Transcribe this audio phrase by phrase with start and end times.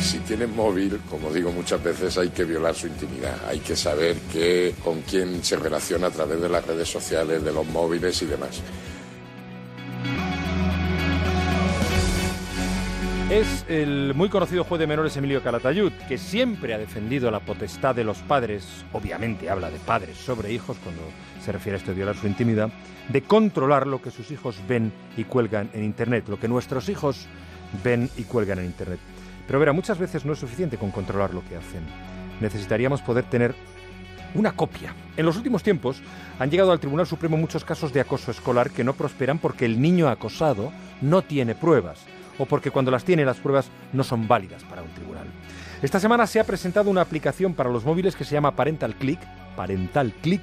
[0.00, 3.36] Si tienen móvil, como digo muchas veces, hay que violar su intimidad.
[3.48, 4.16] Hay que saber
[4.82, 8.62] con quién se relaciona a través de las redes sociales, de los móviles y demás.
[13.30, 17.94] Es el muy conocido juez de menores Emilio Calatayud, que siempre ha defendido la potestad
[17.94, 21.02] de los padres, obviamente habla de padres sobre hijos cuando
[21.44, 22.70] se refiere a esto de violar su intimidad,
[23.08, 27.26] de controlar lo que sus hijos ven y cuelgan en Internet, lo que nuestros hijos
[27.84, 29.00] ven y cuelgan en Internet.
[29.48, 31.82] Pero verá, muchas veces no es suficiente con controlar lo que hacen.
[32.40, 33.56] Necesitaríamos poder tener
[34.34, 34.94] una copia.
[35.16, 36.00] En los últimos tiempos
[36.38, 39.80] han llegado al Tribunal Supremo muchos casos de acoso escolar que no prosperan porque el
[39.80, 40.70] niño acosado
[41.00, 42.04] no tiene pruebas
[42.38, 45.26] o porque cuando las tiene las pruebas no son válidas para un tribunal.
[45.82, 49.18] Esta semana se ha presentado una aplicación para los móviles que se llama Parental Click,
[49.56, 50.42] Parental Click,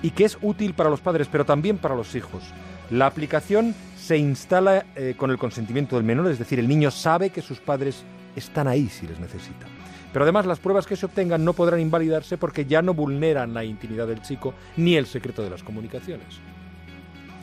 [0.00, 2.42] y que es útil para los padres, pero también para los hijos.
[2.90, 7.30] La aplicación se instala eh, con el consentimiento del menor, es decir, el niño sabe
[7.30, 8.04] que sus padres
[8.38, 9.66] están ahí si les necesita.
[10.12, 13.64] Pero además las pruebas que se obtengan no podrán invalidarse porque ya no vulneran la
[13.64, 16.40] intimidad del chico ni el secreto de las comunicaciones.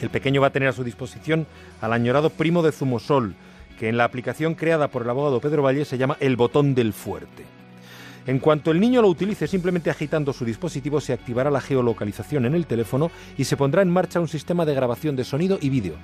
[0.00, 1.46] El pequeño va a tener a su disposición
[1.80, 3.34] al añorado primo de Zumosol,
[3.78, 6.92] que en la aplicación creada por el abogado Pedro Valle se llama el botón del
[6.92, 7.44] fuerte.
[8.26, 12.54] En cuanto el niño lo utilice simplemente agitando su dispositivo, se activará la geolocalización en
[12.54, 15.96] el teléfono y se pondrá en marcha un sistema de grabación de sonido y vídeo,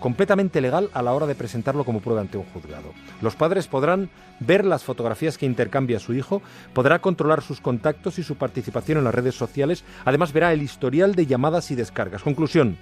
[0.00, 2.92] completamente legal a la hora de presentarlo como prueba ante un juzgado.
[3.22, 8.22] Los padres podrán ver las fotografías que intercambia su hijo, podrá controlar sus contactos y
[8.22, 12.22] su participación en las redes sociales, además verá el historial de llamadas y descargas.
[12.22, 12.76] Conclusión,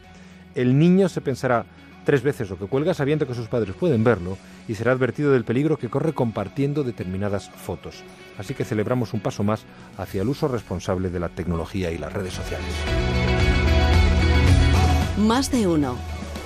[0.55, 1.67] el niño se pensará,
[2.05, 4.37] tres veces lo que cuelga sabiendo que sus padres pueden verlo
[4.69, 8.03] y será advertido del peligro que corre compartiendo determinadas fotos.
[8.39, 9.65] Así que celebramos un paso más
[9.97, 12.73] hacia el uso responsable de la tecnología y las redes sociales.
[15.17, 15.97] Más de uno.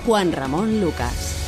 [0.05, 1.38] Juan Ramón Lucas.